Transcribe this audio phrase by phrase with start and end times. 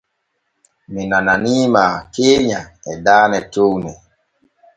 [0.93, 2.59] Mi nananiima keenya
[2.91, 3.91] e daane towne.